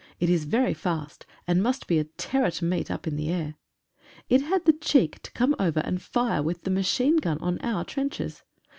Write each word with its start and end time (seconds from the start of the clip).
It 0.19 0.31
is 0.31 0.45
very 0.45 0.73
fast, 0.73 1.27
and 1.47 1.61
must 1.61 1.85
be 1.85 1.99
a 1.99 2.05
terror 2.05 2.49
to 2.49 2.65
meet 2.65 2.89
up 2.89 3.05
in 3.05 3.17
the 3.17 3.29
air. 3.29 3.53
It 4.29 4.41
had 4.41 4.65
the 4.65 4.73
cheek 4.73 5.21
to 5.21 5.31
come 5.33 5.55
over 5.59 5.81
and 5.81 6.01
fire 6.01 6.41
with 6.41 6.63
the 6.63 6.71
machine 6.71 7.17
gun 7.17 7.37
on 7.37 7.59
our 7.59 7.85
trenches. 7.85 8.41